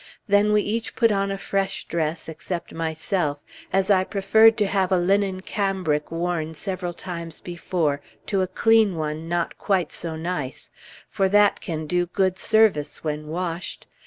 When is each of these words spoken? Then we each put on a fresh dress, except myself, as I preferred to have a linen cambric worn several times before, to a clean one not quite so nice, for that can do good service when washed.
Then 0.27 0.51
we 0.51 0.63
each 0.63 0.95
put 0.95 1.11
on 1.11 1.29
a 1.29 1.37
fresh 1.37 1.83
dress, 1.83 2.27
except 2.27 2.73
myself, 2.73 3.37
as 3.71 3.91
I 3.91 4.03
preferred 4.03 4.57
to 4.57 4.65
have 4.65 4.91
a 4.91 4.97
linen 4.97 5.41
cambric 5.41 6.09
worn 6.11 6.55
several 6.55 6.91
times 6.93 7.39
before, 7.39 8.01
to 8.25 8.41
a 8.41 8.47
clean 8.47 8.95
one 8.95 9.29
not 9.29 9.59
quite 9.59 9.91
so 9.91 10.15
nice, 10.15 10.71
for 11.07 11.29
that 11.29 11.61
can 11.61 11.85
do 11.85 12.07
good 12.07 12.39
service 12.39 13.03
when 13.03 13.27
washed. 13.27 13.85